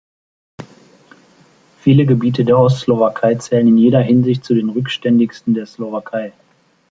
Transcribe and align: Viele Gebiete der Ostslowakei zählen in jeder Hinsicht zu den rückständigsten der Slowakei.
Viele 1.81 2.07
Gebiete 2.07 2.43
der 2.43 2.57
Ostslowakei 2.57 3.35
zählen 3.35 3.67
in 3.67 3.77
jeder 3.77 4.01
Hinsicht 4.01 4.43
zu 4.43 4.55
den 4.55 4.69
rückständigsten 4.69 5.53
der 5.53 5.67
Slowakei. 5.67 6.33